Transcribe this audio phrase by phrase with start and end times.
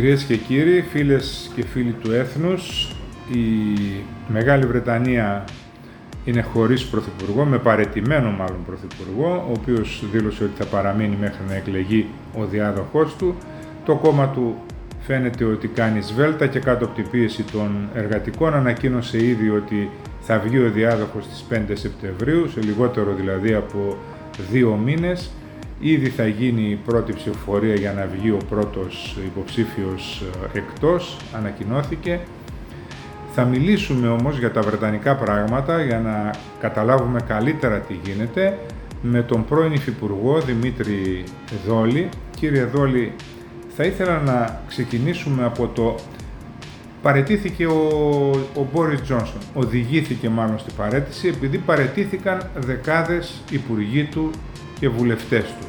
[0.00, 2.92] Κυρίες και κύριοι, φίλες και φίλοι του έθνους,
[3.32, 3.38] η
[4.28, 5.44] Μεγάλη Βρετανία
[6.24, 11.54] είναι χωρίς πρωθυπουργό, με παρετημένο μάλλον πρωθυπουργό, ο οποίος δήλωσε ότι θα παραμείνει μέχρι να
[11.54, 13.34] εκλεγεί ο διάδοχός του.
[13.84, 14.56] Το κόμμα του
[15.00, 20.38] φαίνεται ότι κάνει σβέλτα και κάτω από την πίεση των εργατικών ανακοίνωσε ήδη ότι θα
[20.38, 23.96] βγει ο διάδοχος στις 5 Σεπτεμβρίου, σε λιγότερο δηλαδή από
[24.50, 25.30] δύο μήνες.
[25.80, 30.22] Ήδη θα γίνει η πρώτη ψηφοφορία για να βγει ο πρώτος υποψήφιος
[30.54, 32.20] ε, εκτός, ανακοινώθηκε.
[33.34, 38.58] Θα μιλήσουμε όμως για τα βρετανικά πράγματα για να καταλάβουμε καλύτερα τι γίνεται
[39.02, 41.24] με τον πρώην Υφυπουργό Δημήτρη
[41.66, 42.08] Δόλη.
[42.36, 43.12] Κύριε Δόλη,
[43.76, 45.94] θα ήθελα να ξεκινήσουμε από το
[47.02, 47.90] παρετήθηκε ο,
[48.54, 49.40] ο Μπόρις Τζόνσον.
[49.54, 54.30] Οδηγήθηκε μάλλον στην παρέτηση επειδή παρετήθηκαν δεκάδες υπουργοί του
[54.80, 55.66] και βουλευτές του.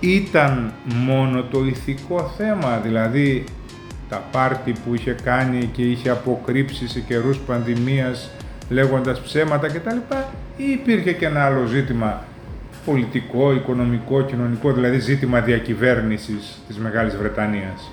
[0.00, 3.44] Ήταν μόνο το ηθικό θέμα, δηλαδή
[4.08, 8.30] τα πάρτι που είχε κάνει και είχε αποκρύψει σε καιρούς πανδημίας
[8.68, 9.96] λέγοντας ψέματα κτλ.
[10.56, 12.24] Ή υπήρχε και ένα άλλο ζήτημα
[12.84, 17.90] πολιτικό, οικονομικό, κοινωνικό, δηλαδή ζήτημα διακυβέρνησης της Μεγάλης Βρετανίας.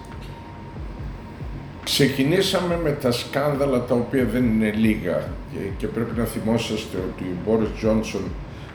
[1.93, 5.29] Ξεκινήσαμε με τα σκάνδαλα τα οποία δεν είναι λίγα
[5.77, 8.21] και, πρέπει να θυμόσαστε ότι ο Μπόρις Τζόνσον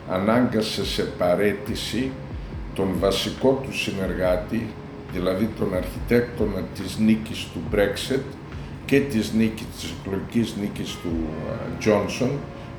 [0.09, 2.11] ανάγκασε σε παρέτηση
[2.75, 4.67] τον βασικό του συνεργάτη,
[5.13, 8.23] δηλαδή τον αρχιτέκτονα της νίκης του Brexit
[8.85, 11.25] και της, νίκης, της εκλογικής νίκης του
[11.79, 12.31] Τζόνσον,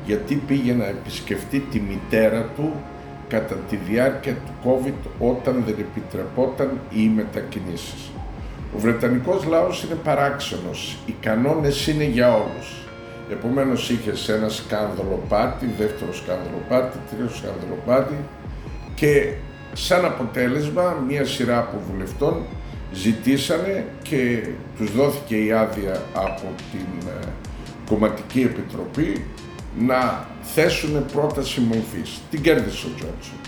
[0.06, 2.72] γιατί πήγε να επισκεφτεί τη μητέρα του
[3.28, 8.10] κατά τη διάρκεια του COVID όταν δεν επιτρεπόταν οι μετακινήσεις.
[8.76, 12.80] Ο Βρετανικός λαός είναι παράξενος, οι κανόνες είναι για όλους.
[13.30, 18.14] Επομένως είχες ένα σκάνδαλο πάρτι, δεύτερο σκάνδαλο πάρτι, τρίτο σκάνδαλο πάρτι
[18.94, 19.32] και
[19.72, 22.42] σαν αποτέλεσμα μία σειρά από βουλευτών
[22.92, 27.26] ζητήσανε και τους δόθηκε η άδεια από την ε,
[27.88, 29.24] Κομματική Επιτροπή
[29.78, 32.20] να θέσουν πρόταση μορφής.
[32.30, 33.38] Την κέρδισε ο Τζόνσον.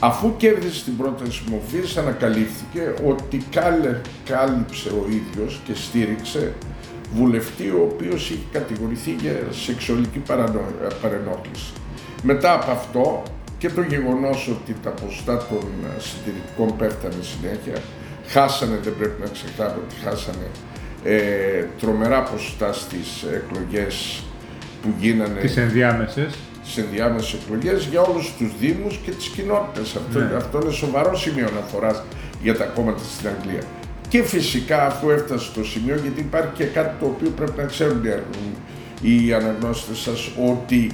[0.00, 3.42] Αφού κέρδισε την πρόταση μορφής ανακαλύφθηκε ότι
[4.24, 6.52] κάλυψε ο ίδιος και στήριξε
[7.14, 10.22] βουλευτή ο οποίος είχε κατηγορηθεί για σεξουαλική
[11.02, 11.72] παρενόχληση.
[12.22, 13.22] Μετά από αυτό
[13.58, 15.68] και το γεγονός ότι τα ποσοστά των
[15.98, 17.82] συντηρητικών πέφτανε συνέχεια,
[18.26, 20.46] χάσανε, δεν πρέπει να ξεχνάμε ότι χάσανε
[21.04, 24.22] ε, τρομερά ποσοστά στις εκλογές
[24.82, 25.40] που γίνανε...
[25.40, 26.34] Τις ενδιάμεσες.
[26.66, 29.96] Τις ενδιάμεσες εκλογές για όλους τους δήμους και τις κοινότητες.
[29.96, 30.34] Αυτό, ναι.
[30.36, 32.02] αυτό είναι σοβαρό σημείο αναφοράς
[32.42, 33.62] για τα κόμματα στην Αγγλία.
[34.08, 38.02] Και φυσικά αφού έφτασε στο σημείο, γιατί υπάρχει και κάτι το οποίο πρέπει να ξέρουν
[39.02, 40.90] οι αναγνώστες σας, ότι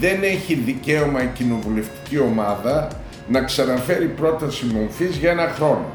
[0.00, 2.88] δεν έχει δικαίωμα η κοινοβουλευτική ομάδα
[3.28, 5.86] να ξαναφέρει πρόταση μορφής για ένα χρόνο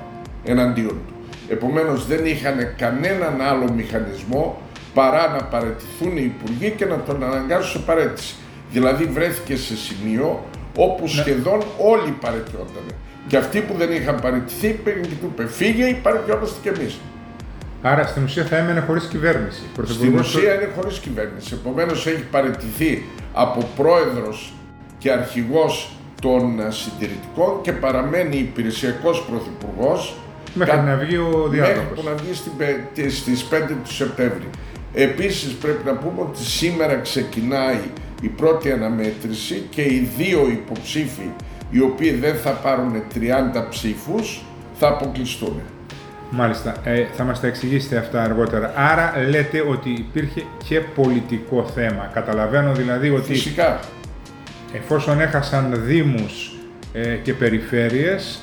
[0.43, 1.13] εναντίον του.
[1.49, 4.61] Επομένως δεν είχαν κανέναν άλλο μηχανισμό
[4.93, 8.35] παρά να παρετηθούν οι υπουργοί και να τον αναγκάσουν σε παρέτηση.
[8.71, 11.09] Δηλαδή βρέθηκε σε σημείο όπου ναι.
[11.09, 12.83] σχεδόν όλοι παρετιόταν.
[13.27, 16.99] Και αυτοί που δεν είχαν παραιτηθεί πήγαν και του είπε φύγε ή παρετιόμαστε κι εμείς.
[17.81, 19.61] Άρα στην ουσία θα έμενε χωρίς κυβέρνηση.
[19.83, 21.53] Στην ουσία είναι χωρίς κυβέρνηση.
[21.53, 23.03] Επομένως έχει παραιτηθεί
[23.33, 24.53] από πρόεδρος
[24.97, 25.91] και αρχηγός
[26.21, 30.15] των συντηρητικών και παραμένει υπηρεσιακός πρωθυπουργός
[30.53, 31.77] Μέχρι να βγει ο διάδοχος.
[31.77, 32.33] Μέχρι που να βγει
[33.09, 34.49] στις 5 του Σεπτέμβρη.
[34.93, 37.79] Επίσης πρέπει να πούμε ότι σήμερα ξεκινάει
[38.21, 41.29] η πρώτη αναμέτρηση και οι δύο υποψήφοι
[41.69, 44.41] οι οποίοι δεν θα πάρουν 30 ψήφους
[44.73, 45.61] θα αποκλειστούν.
[46.31, 48.73] Μάλιστα, ε, θα μας τα εξηγήσετε αυτά αργότερα.
[48.75, 52.09] Άρα λέτε ότι υπήρχε και πολιτικό θέμα.
[52.13, 53.33] Καταλαβαίνω δηλαδή ότι...
[53.33, 53.79] Φυσικά.
[54.73, 56.53] Εφόσον έχασαν δήμους
[56.93, 58.39] ε, και περιφέρειες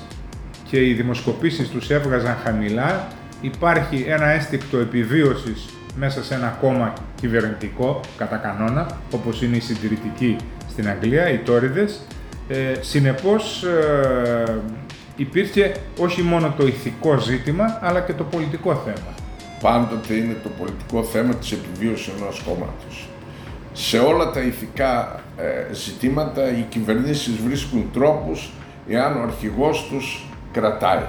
[0.70, 3.08] και οι δημοσκοπήσεις τους έβγαζαν χαμηλά,
[3.40, 10.36] υπάρχει ένα αίσθηκτο επιβίωσης μέσα σε ένα κόμμα κυβερνητικό, κατά κανόνα, όπως είναι η συντηρητική
[10.68, 12.00] στην Αγγλία, οι Τόριδες.
[12.48, 14.58] Ε, συνεπώς, ε,
[15.16, 19.14] υπήρχε όχι μόνο το ηθικό ζήτημα, αλλά και το πολιτικό θέμα.
[19.60, 23.08] Πάντοτε είναι το πολιτικό θέμα της επιβίωσης ενός κόμματος.
[23.72, 28.50] Σε όλα τα ηθικά ε, ζητήματα οι κυβερνήσεις βρίσκουν τρόπους
[28.88, 31.04] εάν ο αρχηγός τους κρατάει.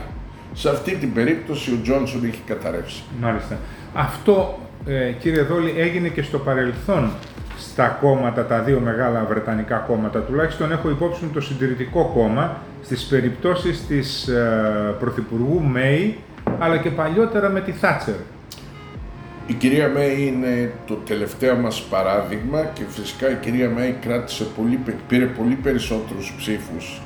[0.54, 3.04] Σε αυτή την περίπτωση ο Τζόνσον έχει καταρρεύσει.
[3.22, 3.58] Μάλιστα.
[3.94, 7.12] Αυτό, ε, κύριε Δόλη, έγινε και στο παρελθόν
[7.58, 10.20] στα κόμματα, τα δύο μεγάλα βρετανικά κόμματα.
[10.20, 16.18] Τουλάχιστον έχω υπόψη μου το συντηρητικό κόμμα στις περιπτώσεις της ε, Πρωθυπουργού Μέη,
[16.60, 18.16] αλλά και παλιότερα με τη Θάτσερ.
[19.48, 24.80] Η κυρία Μέη είναι το τελευταίο μας παράδειγμα και φυσικά η κυρία Μέη κράτησε πολύ,
[25.08, 27.02] πήρε πολύ περισσότερους ψήφους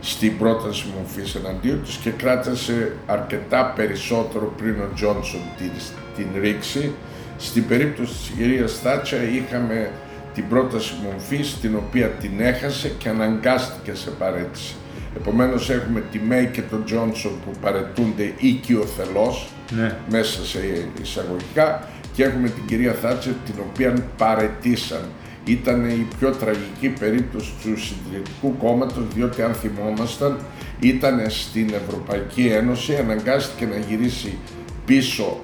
[0.00, 5.70] στην πρόταση μορφής εναντίον της και κράτησε αρκετά περισσότερο πριν ο Τζόνσον την,
[6.16, 6.92] την ρήξη.
[7.38, 9.90] Στην περίπτωση της κυρίας Θάτσα είχαμε
[10.34, 14.74] την πρόταση μορφής την οποία την έχασε και αναγκάστηκε σε παρέτηση.
[15.16, 19.96] Επομένως έχουμε τη Μέη και τον Τζόνσον που παρετούνται οικειοθελώς ναι.
[20.10, 20.58] μέσα σε
[21.02, 25.00] εισαγωγικά και έχουμε την κυρία Θάτσερ την οποία παρετήσαν.
[25.44, 30.38] Ήταν η πιο τραγική περίπτωση του συντηρητικού κόμματος διότι αν θυμόμασταν
[30.80, 34.38] ήταν στην Ευρωπαϊκή Ένωση, αναγκάστηκε να γυρίσει
[34.84, 35.40] πίσω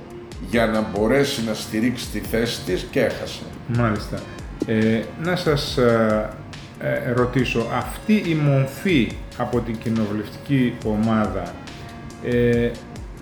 [0.51, 3.43] για να μπορέσει να στηρίξει τη θέση της και έχασε.
[3.67, 4.19] Μάλιστα.
[4.67, 6.29] Ε, να σας ε,
[6.81, 11.43] ε, ρωτήσω, αυτή η μορφή από την κοινοβουλευτική ομάδα
[12.25, 12.71] ε,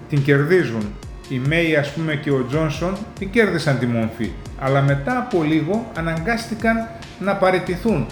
[0.09, 0.93] την κερδίζουν.
[1.29, 5.91] Οι Μέη ας πούμε και ο Τζόνσον την κέρδισαν τη μορφή, αλλά μετά από λίγο
[5.97, 6.89] αναγκάστηκαν
[7.21, 8.07] να παραιτηθούν.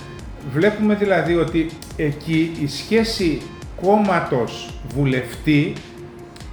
[0.53, 3.41] Βλέπουμε δηλαδή ότι εκεί η σχέση
[3.83, 5.73] κόμματος βουλευτή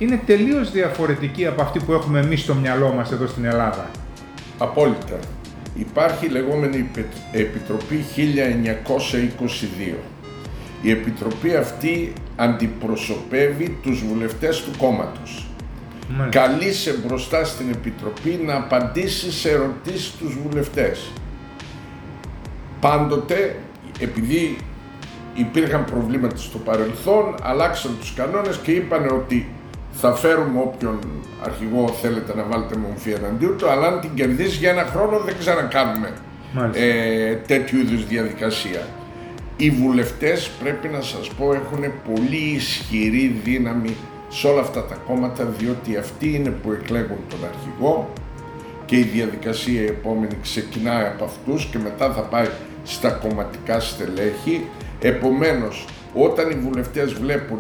[0.02, 3.90] είναι τελείως διαφορετική από αυτή που έχουμε εμείς στο μυαλό μας εδώ στην Ελλάδα.
[4.58, 5.20] Απόλυτα.
[5.76, 6.90] Υπάρχει λεγόμενη
[7.32, 8.06] Επιτροπή
[9.92, 9.96] 1922.
[10.82, 15.46] Η Επιτροπή αυτή αντιπροσωπεύει τους βουλευτές του κόμματος.
[16.30, 21.12] Καλείσαι μπροστά στην Επιτροπή να απαντήσει σε ερωτήσεις τους βουλευτές.
[22.80, 23.56] Πάντοτε,
[24.00, 24.58] επειδή
[25.34, 29.50] υπήρχαν προβλήματα στο παρελθόν, αλλάξαν τους κανόνες και είπαν ότι
[29.92, 31.00] θα φέρουμε όποιον
[31.44, 35.36] αρχηγό θέλετε να βάλετε μορφή εναντίον του, αλλά αν την κερδίσει για ένα χρόνο δεν
[35.40, 36.14] ξανακάνουμε
[36.74, 38.82] ε, τέτοιου είδους διαδικασία.
[39.58, 41.84] Οι βουλευτές πρέπει να σας πω έχουν
[42.14, 43.96] πολύ ισχυρή δύναμη
[44.30, 48.14] σε όλα αυτά τα κόμματα διότι αυτοί είναι που εκλέγουν τον αρχηγό
[48.86, 52.48] και η διαδικασία η επόμενη ξεκινάει από αυτούς και μετά θα πάει
[52.84, 54.66] στα κομματικά στελέχη.
[55.02, 57.60] Επομένως, όταν οι βουλευτές βλέπουν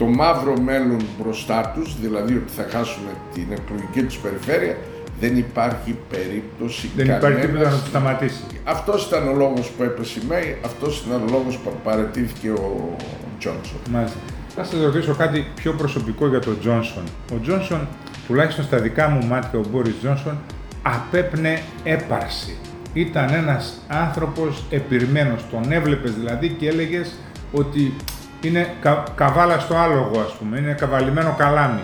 [0.00, 3.02] το μαύρο μέλλον μπροστά τους, δηλαδή ότι θα χάσουν
[3.34, 4.76] την εκλογική τους περιφέρεια,
[5.20, 7.28] δεν υπάρχει περίπτωση Δεν κανένας...
[7.28, 8.42] υπάρχει τίποτα να το σταματήσει.
[8.64, 12.96] Αυτός ήταν ο λόγος που έπεσε η Μέη, αυτός ήταν ο λόγος που παρετήθηκε ο
[13.38, 13.80] Τζόνσον.
[13.90, 14.18] Μάλιστα.
[14.54, 17.02] Θα σας ρωτήσω κάτι πιο προσωπικό για τον Τζόνσον.
[17.32, 17.88] Ο Τζόνσον,
[18.26, 20.38] τουλάχιστον στα δικά μου μάτια, ο Μπόρις Τζόνσον,
[20.82, 22.56] απέπνε έπαρση.
[22.92, 27.14] Ήταν ένας άνθρωπος επιρμένος, τον έβλεπες δηλαδή και έλεγες
[27.52, 27.92] ότι
[28.40, 31.82] είναι κα, καβάλα στο άλογο, ας πούμε, είναι καβαλημένο καλάμι.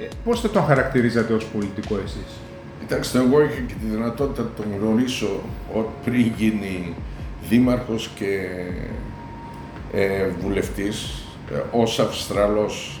[0.00, 2.40] Ε, πώς θα τον χαρακτηρίζατε ως πολιτικό εσείς;
[2.80, 5.40] Κοιτάξτε, εγώ είχα και τη δυνατότητα να τον γνωρίσω
[6.04, 6.94] πριν γίνει
[7.48, 8.38] δήμαρχος και
[9.92, 13.00] ε, βουλευτής, ε, ως Αυστραλός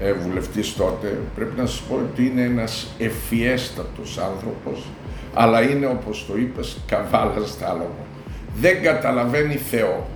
[0.00, 1.18] ε, ε, βουλευτής τότε.
[1.34, 4.84] Πρέπει να σας πω ότι είναι ένας ευφιέστατος άνθρωπος,
[5.34, 8.06] αλλά είναι όπως το είπες, καβάλα στο άλογο.
[8.60, 10.06] Δεν καταλαβαίνει Θεό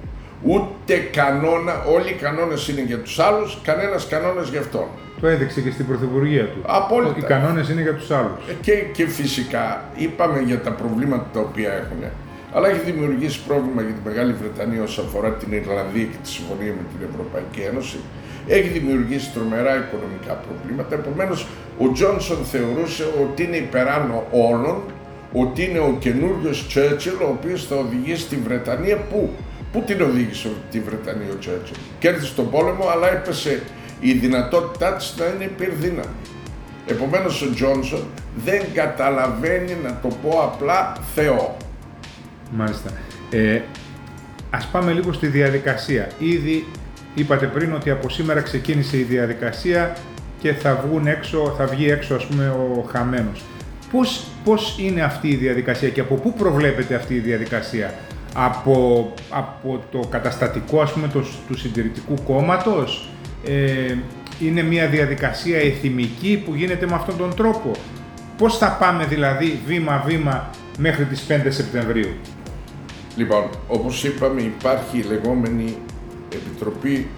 [0.43, 4.87] ούτε κανόνα, όλοι οι κανόνες είναι για τους άλλους, κανένας κανόνα για αυτόν.
[5.21, 6.61] Το έδειξε και στην Πρωθυπουργία του.
[6.67, 7.15] Απόλυτα.
[7.19, 8.39] Οι κανόνες είναι για τους άλλους.
[8.49, 12.03] Ε, και, και φυσικά είπαμε για τα προβλήματα τα οποία έχουν.
[12.55, 16.73] Αλλά έχει δημιουργήσει πρόβλημα για τη Μεγάλη Βρετανία όσον αφορά την Ιρλανδία και τη συμφωνία
[16.79, 17.99] με την Ευρωπαϊκή Ένωση.
[18.47, 20.95] Έχει δημιουργήσει τρομερά οικονομικά προβλήματα.
[20.95, 21.47] Επομένως,
[21.79, 24.83] ο Τζόνσον θεωρούσε ότι είναι υπεράνω όλων,
[25.33, 29.31] ότι είναι ο καινούριος Τσέρτσιλ, ο οποίος θα οδηγήσει τη Βρετανία πού
[29.73, 31.77] Πού την οδήγησε τη Βρετανία ο Τσέρτσιλ.
[31.99, 33.63] Κέρδισε τον πόλεμο, αλλά έπεσε
[34.01, 36.17] η δυνατότητά της να είναι υπερδύναμη.
[36.87, 38.05] Επομένως ο Τζόνσον
[38.45, 41.57] δεν καταλαβαίνει, να το πω απλά, Θεό.
[42.51, 42.91] Μάλιστα.
[43.31, 43.61] Ε,
[44.51, 46.09] ας πάμε λίγο στη διαδικασία.
[46.19, 46.67] Ήδη
[47.15, 49.97] είπατε πριν ότι από σήμερα ξεκίνησε η διαδικασία
[50.41, 53.43] και θα, βγουν έξω, θα βγει έξω ας πούμε ο χαμένος.
[53.93, 57.95] Πώς, πώς είναι αυτή η διαδικασία και από πού προβλέπεται αυτή η διαδικασία;
[58.35, 63.09] Από, από το καταστατικό ας πούμε το, του συντηρητικού κόμματος.
[63.47, 63.95] Ε,
[64.41, 67.71] είναι μια διαδικασία εθιμική που γίνεται με αυτόν τον τρόπο.
[68.39, 72.11] Πώς θα πάμε δηλαδή βήμα-βήμα μέχρι τις 5 Σεπτεμβρίου;
[73.17, 75.77] Λοιπόν, όπως είπαμε υπάρχει η λεγόμενη
[76.35, 77.09] Επιτροπή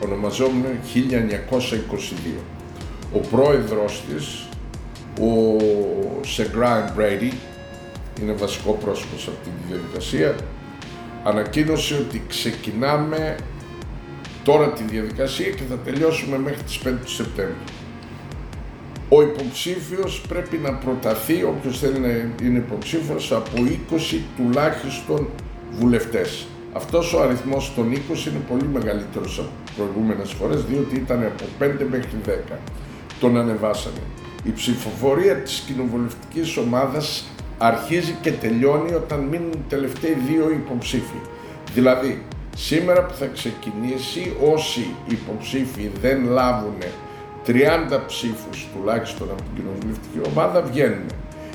[0.00, 0.78] ονομαζόμενη
[2.36, 2.40] 1922.
[3.12, 4.48] Ο πρόεδρος της,
[5.20, 5.58] ο
[6.26, 7.32] Σεγκράιν Μπρέιντι,
[8.20, 10.34] είναι βασικό πρόσωπος σε αυτής της διαδικασίας,
[11.24, 13.36] ανακοίνωσε ότι ξεκινάμε
[14.44, 17.54] τώρα τη διαδικασία και θα τελειώσουμε μέχρι τις 5 του Σεπτέμβρη.
[19.08, 22.08] Ο υποψήφιος πρέπει να προταθεί, όποιος θέλει να
[22.46, 23.50] είναι υποψήφιος, από
[23.90, 25.28] 20 τουλάχιστον
[25.78, 26.46] βουλευτές.
[26.72, 31.84] Αυτός ο αριθμός των 20 είναι πολύ μεγαλύτερος από προηγούμενες φορές, διότι ήταν από 5
[31.90, 32.58] μέχρι 10.
[33.20, 34.02] Τον ανεβάσανε.
[34.44, 37.28] Η ψηφοφορία της κοινοβουλευτικής ομάδας
[37.58, 41.20] αρχίζει και τελειώνει όταν μείνουν οι τελευταίοι δύο υποψήφοι.
[41.74, 42.22] Δηλαδή,
[42.56, 46.78] Σήμερα που θα ξεκινήσει, όσοι υποψήφοι δεν λάβουν
[47.46, 47.52] 30
[48.06, 51.06] ψήφους τουλάχιστον από την κοινοβουλευτική ομάδα βγαίνουν.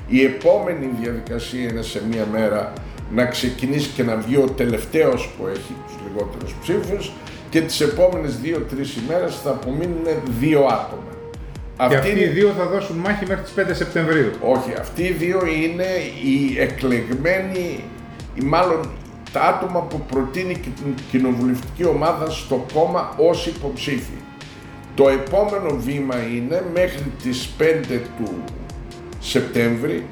[0.07, 2.73] Η επόμενη διαδικασία είναι σε μία μέρα
[3.11, 7.11] να ξεκινήσει και να βγει ο τελευταίος που έχει τους λιγότερους ψήφους
[7.49, 10.05] και τις επόμενες δύο-τρεις ημέρες θα απομείνουν
[10.39, 11.08] δύο άτομα.
[11.87, 14.31] Και αυτοί οι δύο θα δώσουν μάχη μέχρι τις 5 Σεπτεμβρίου.
[14.41, 15.87] Όχι, αυτοί οι δύο είναι
[16.23, 17.83] οι εκλεγμένοι,
[18.35, 18.89] ή μάλλον
[19.31, 24.17] τα άτομα που προτείνει και την κοινοβουλευτική ομάδα στο κόμμα ως υποψήφοι.
[24.95, 28.43] Το επόμενο βήμα είναι μέχρι τις 5 του
[29.19, 30.05] Σεπτέμβρη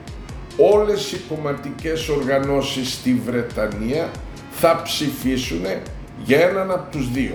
[0.57, 4.09] όλες οι κομματικές οργανώσεις στη Βρετανία
[4.51, 5.65] θα ψηφίσουν
[6.23, 7.33] για έναν από τους δύο.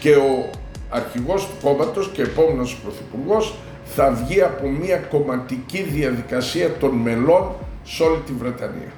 [0.00, 0.50] Και ο
[0.88, 7.52] αρχηγός του κόμματος και επόμενος πρωθυπουργός θα βγει από μια κομματική διαδικασία των μελών
[7.84, 8.92] σε όλη τη Βρετανία.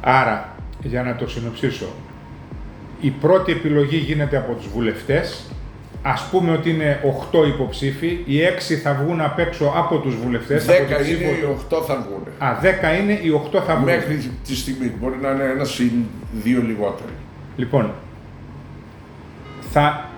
[0.00, 1.86] Άρα, για να το συνοψίσω,
[3.00, 5.50] η πρώτη επιλογή γίνεται από τους βουλευτές,
[6.02, 7.00] ας πούμε ότι είναι
[7.32, 10.64] 8 υποψήφοι, οι 6 θα βγουν απ' έξω από τους βουλευτές.
[10.64, 10.70] 10
[11.08, 12.22] είναι, οι 8 θα βγουν.
[12.38, 13.84] Α, 10 είναι, οι 8 θα βγουν.
[13.84, 15.90] Μέχρι τη στιγμή, μπορεί να είναι ένα ή
[16.32, 17.12] δύο λιγότεροι.
[17.56, 17.92] Λοιπόν,
[19.72, 20.08] θα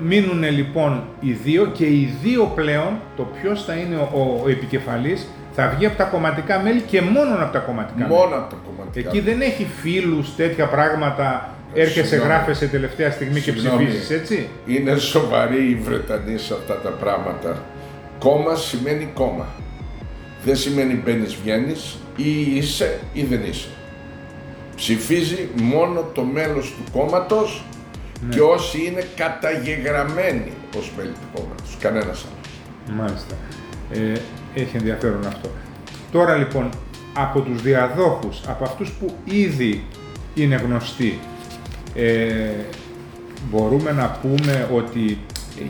[0.00, 5.28] μείνουν λοιπόν οι δύο και οι δύο πλέον, το ποιος θα είναι ο, ο επικεφαλής,
[5.52, 8.34] θα βγει από τα κομματικά μέλη και μόνο από τα κομματικά μόνο μέλη.
[8.34, 11.52] από τα κομματικά Εκεί δεν έχει φίλους τέτοια πράγματα.
[11.74, 17.62] Έρχεσαι, γράφεσαι τελευταία στιγμή και ψηφίζεις, έτσι; Είναι σοβαροί οι Βρετανοί σε αυτά τα πράγματα.
[18.18, 19.46] Κόμμα σημαίνει κόμμα.
[20.44, 23.68] Δεν σημαίνει μπαίνεις, βγαίνεις ή είσαι ή δεν είσαι.
[24.76, 27.64] Ψηφίζει μόνο το μέλος του κόμματος
[28.20, 28.34] ναι.
[28.34, 31.76] και όσοι είναι καταγεγραμμένοι ως μέλη του κόμματος.
[31.80, 33.00] Κανένας άλλος.
[33.00, 33.34] Μάλιστα.
[33.92, 34.20] Ε,
[34.60, 35.50] έχει ενδιαφέρον αυτό.
[36.12, 36.70] Τώρα λοιπόν,
[37.12, 39.84] από τους διαδόχους, από αυτούς που ήδη
[40.34, 41.18] είναι γνωστοί,
[41.94, 42.50] ε,
[43.50, 45.18] μπορούμε να πούμε ότι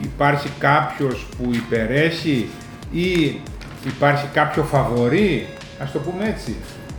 [0.03, 2.49] υπάρχει κάποιος που υπερέχει
[2.91, 3.39] ή
[3.85, 5.47] υπάρχει κάποιο φαβορή,
[5.79, 6.55] ας το πούμε έτσι.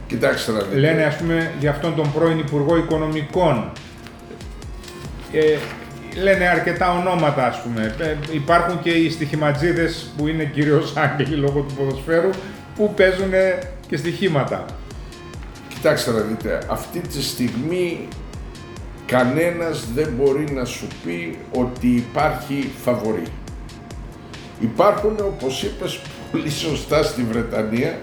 [0.07, 0.79] Κοιτάξτε να δείτε.
[0.79, 3.73] Λένε ας πούμε για αυτόν τον πρώην Υπουργό Οικονομικών.
[5.33, 5.59] Ε,
[6.23, 7.95] λένε αρκετά ονόματα ας πούμε.
[7.99, 12.31] Ε, υπάρχουν και οι στοιχηματζίδες που είναι κυρίως άγγελοι λόγω του ποδοσφαίρου
[12.77, 13.31] που παίζουν
[13.89, 14.65] και στοιχήματα.
[15.69, 18.09] Κοιτάξτε να δείτε, αυτή τη στιγμή
[19.07, 23.27] κανένας δεν μπορεί να σου πει ότι υπάρχει φαβορή.
[24.61, 26.01] Υπάρχουν, όπως είπες
[26.33, 27.99] πολύ σωστά στη Βρετανία,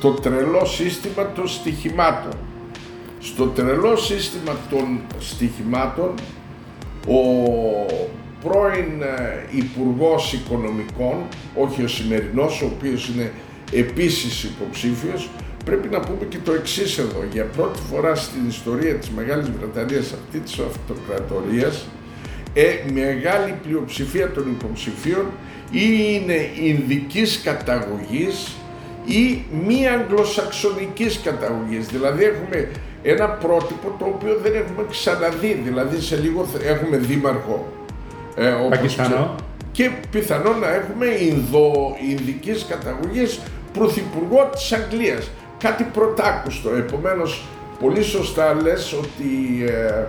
[0.00, 2.32] το τρελό σύστημα των στοιχημάτων.
[3.20, 6.14] Στο τρελό σύστημα των στοιχημάτων,
[7.08, 7.20] ο
[8.42, 11.16] πρώην ε, Υπουργός Οικονομικών,
[11.54, 13.32] όχι ο σημερινός, ο οποίος είναι
[13.72, 15.30] επίσης υποψήφιος,
[15.64, 17.24] πρέπει να πούμε και το εξής εδώ.
[17.32, 21.86] Για πρώτη φορά στην ιστορία της Μεγάλης Βρετανίας, αυτή της αυτοκρατορίας,
[22.54, 25.26] ε, μεγάλη πλειοψηφία των υποψηφίων
[25.70, 28.56] ή είναι Ινδικής καταγωγής
[29.06, 31.86] ή μη αγγλοσαξονικής καταγωγής.
[31.86, 32.70] Δηλαδή έχουμε
[33.02, 35.60] ένα πρότυπο το οποίο δεν έχουμε ξαναδεί.
[35.64, 37.72] Δηλαδή σε λίγο έχουμε δήμαρχο.
[38.36, 39.34] Ε, Πακιστανό.
[39.72, 43.40] Και πιθανόν να έχουμε Ινδο, Ινδικής καταγωγής
[43.72, 45.30] πρωθυπουργό της Αγγλίας.
[45.58, 46.70] Κάτι πρωτάκουστο.
[46.70, 47.44] Επομένως,
[47.80, 50.04] πολύ σωστά λες ότι ε,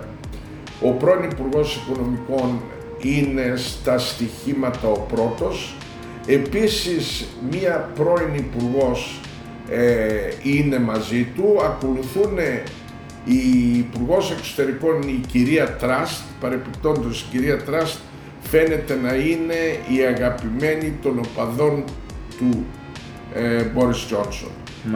[0.88, 2.60] ο πρώην Υπουργός Οικονομικών
[3.02, 5.74] είναι στα στοιχήματα ο πρώτος
[6.26, 9.20] Επίσης, μία πρώην υπουργός
[9.70, 10.08] ε,
[10.42, 12.38] είναι μαζί του, ακολουθούν
[13.24, 17.98] η υπουργός Εξωτερικών, η κυρία Τραστ, παρεπιπτόντως η κυρία Τραστ
[18.42, 19.54] φαίνεται να είναι
[19.88, 21.84] η αγαπημένη των οπαδών
[22.38, 22.66] του
[23.34, 24.50] ε, Μπόρις Τζόνσον.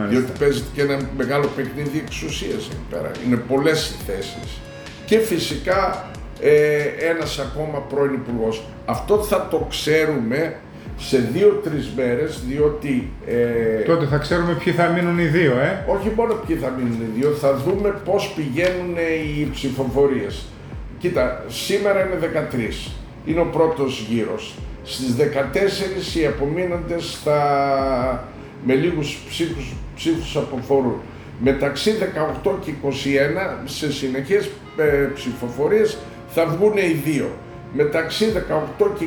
[0.09, 3.11] Διότι παίζεται και ένα μεγάλο παιχνίδι εξουσίας εκεί πέρα.
[3.25, 4.59] Είναι πολλές οι θέσεις.
[5.05, 8.63] Και φυσικά ε, ένας ακόμα πρώην υπουργός.
[8.85, 10.55] Αυτό θα το ξέρουμε
[10.97, 13.09] σε δύο-τρεις μέρες, διότι.
[13.27, 15.85] Ε, Τότε θα ξέρουμε ποιοι θα μείνουν οι δύο, ε.
[15.87, 18.95] Όχι μόνο ποιοι θα μείνουν οι δύο, θα δούμε πώς πηγαίνουν
[19.37, 20.45] οι ψηφοφορίες.
[20.99, 22.93] Κοίτα, σήμερα είναι 13.
[23.25, 24.55] Είναι ο πρώτος γύρος.
[24.83, 28.27] Στις 14 οι απομείνοντες θα.
[28.65, 29.17] με λίγους
[29.95, 31.01] ψήφους αποφορούν.
[31.39, 31.91] Μεταξύ
[32.43, 35.97] 18 και 21 σε συνεχές ε, ψηφοφορίες
[36.27, 37.29] θα βγουν οι δύο
[37.73, 38.25] μεταξύ
[38.79, 39.05] 18 και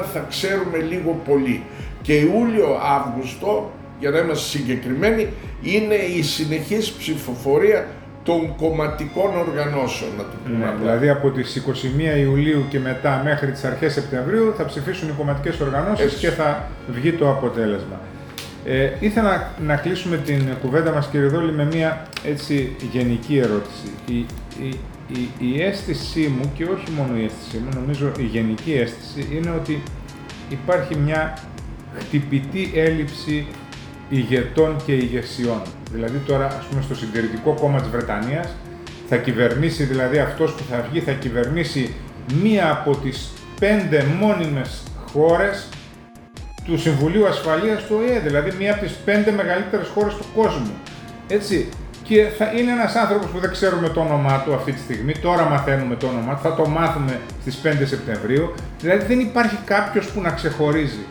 [0.00, 1.62] 21 θα ξέρουμε λίγο πολύ.
[2.02, 5.28] Και Ιούλιο-Αύγουστο, για να είμαστε συγκεκριμένοι,
[5.62, 7.86] είναι η συνεχής ψηφοφορία
[8.22, 10.64] των κομματικών οργανώσεων, να το πούμε.
[10.64, 11.62] Ναι, δηλαδή από τις
[12.16, 16.68] 21 Ιουλίου και μετά μέχρι τις αρχές Σεπτεμβρίου θα ψηφίσουν οι κομματικές οργανώσεις και θα
[16.88, 18.00] βγει το αποτέλεσμα.
[18.66, 23.90] Ε, ήθελα να κλείσουμε την κουβέντα μας κύριε Δόλη με μια έτσι γενική ερώτηση.
[24.06, 24.16] Η,
[24.62, 24.78] η,
[25.08, 29.50] η, η αίσθησή μου και όχι μόνο η αίσθησή μου, νομίζω η γενική αίσθηση είναι
[29.50, 29.82] ότι
[30.50, 31.38] υπάρχει μια
[31.98, 33.46] χτυπητή έλλειψη
[34.08, 35.62] ηγετών και ηγεσιών.
[35.92, 38.54] Δηλαδή τώρα, ας πούμε, στο συντηρητικό κόμμα της Βρετανίας
[39.08, 41.94] θα κυβερνήσει, δηλαδή αυτός που θα βγει θα κυβερνήσει
[42.42, 45.68] μία από τις πέντε μόνιμες χώρες
[46.64, 50.72] του Συμβουλίου Ασφαλείας του ΟΗΕ, δηλαδή μία από τις πέντε μεγαλύτερες χώρες του κόσμου.
[51.28, 51.68] Έτσι,
[52.02, 55.44] και θα είναι ένας άνθρωπος που δεν ξέρουμε το όνομά του αυτή τη στιγμή, τώρα
[55.48, 60.20] μαθαίνουμε το όνομά του, θα το μάθουμε στις 5 Σεπτεμβρίου, δηλαδή δεν υπάρχει κάποιος που
[60.20, 61.04] να ξεχωρίζει.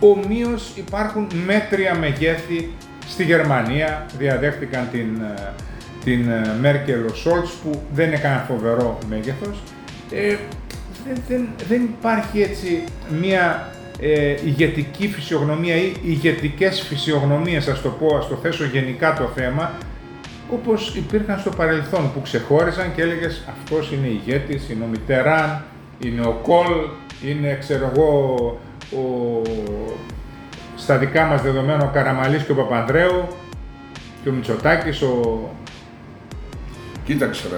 [0.00, 2.72] Ομοίως υπάρχουν μέτρια μεγέθη
[3.08, 5.52] στη Γερμανία, διαδέχτηκαν την, ε,
[6.04, 9.62] την ε, Μέρκελ ο Σόλτς που δεν είναι κανένα φοβερό μέγεθος.
[10.10, 10.36] Ε,
[11.06, 12.84] δεν, δεν, δεν υπάρχει έτσι
[13.20, 19.26] μία ε, ηγετική φυσιογνωμία ή ηγετικές φυσιογνωμίες, ας το πω, ας το θέσω γενικά το
[19.34, 19.72] θέμα,
[20.52, 25.64] όπως υπήρχαν στο παρελθόν που ξεχώρισαν και έλεγες αυτός είναι ηγέτης, είναι ο Μιτεράν,
[26.04, 26.88] είναι ο Κολ,
[27.24, 28.34] είναι ξέρω εγώ
[28.92, 29.42] ο,
[30.76, 33.26] στα δικά μας δεδομένα ο Καραμαλής και ο Παπανδρέου
[34.22, 35.40] και ο Μητσοτάκης, ο...
[37.04, 37.56] Κοίταξε ρε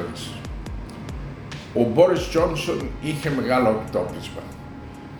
[1.80, 4.40] Ο Μπόρις Τζόνσον είχε μεγάλο εκτόπισμα.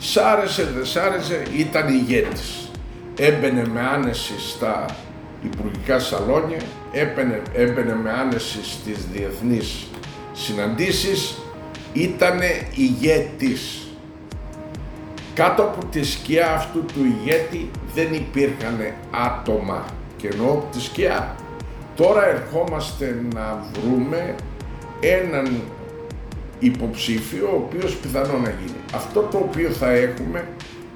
[0.02, 2.70] Σ' άρεσε, δεν σ' άρεσε, ήταν ηγέτης.
[3.18, 4.84] Έμπαινε με άνεση στα
[5.44, 6.58] υπουργικά σαλόνια,
[6.92, 9.86] έμπαινε, έμπαινε με άνεση στις διεθνείς
[10.32, 11.38] συναντήσεις,
[11.92, 13.88] ήτανε ηγέτης.
[15.34, 19.84] Κάτω από τη σκιά αυτού του ηγέτη δεν υπήρχαν άτομα
[20.16, 21.36] και εννοώ από τη σκιά.
[21.96, 24.34] Τώρα ερχόμαστε να βρούμε
[25.00, 25.62] έναν
[26.60, 28.80] υποψήφιο ο οποίος πιθανό να γίνει.
[28.94, 30.44] Αυτό το οποίο θα έχουμε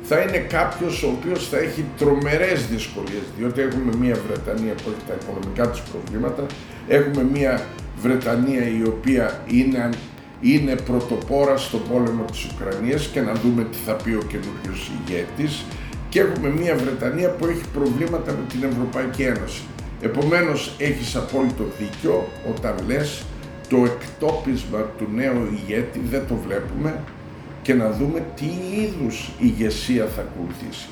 [0.06, 5.04] θα είναι κάποιος ο οποίος θα έχει τρομερές δυσκολίες, διότι έχουμε μια Βρετανία που έχει
[5.08, 6.46] τα οικονομικά της προβλήματα,
[6.88, 7.66] έχουμε μια
[8.02, 9.88] Βρετανία η οποία είναι,
[10.40, 15.64] είναι πρωτοπόρα στον πόλεμο της Ουκρανίας και να δούμε τι θα πει ο καινούριο ηγέτης
[16.08, 19.62] και έχουμε μια Βρετανία που έχει προβλήματα με την Ευρωπαϊκή Ένωση.
[20.00, 23.24] Επομένως έχεις απόλυτο δίκιο όταν λες
[23.68, 26.94] το εκτόπισμα του νέου ηγέτη δεν το βλέπουμε
[27.62, 28.46] και να δούμε τι
[28.80, 30.88] είδους ηγεσία θα ακολουθήσει.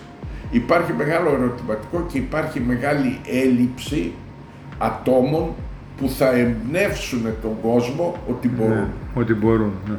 [0.50, 4.12] Υπάρχει μεγάλο ερωτηματικό και υπάρχει μεγάλη έλλειψη
[4.78, 5.54] ατόμων
[5.96, 8.76] που θα εμπνεύσουν τον κόσμο ότι ναι, μπορούν.
[8.76, 9.96] Ναι, ότι μπορούν, ναι.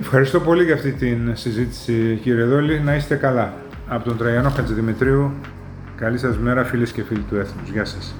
[0.00, 2.80] Ευχαριστώ πολύ για αυτή την συζήτηση κύριε Δόλη.
[2.80, 3.52] Να είστε καλά.
[3.88, 5.32] Από τον Τραγιανό Χατζηδημητρίου,
[5.96, 7.70] καλή σας μέρα φίλες και φίλοι του Έθνους.
[7.70, 8.14] Γεια σας.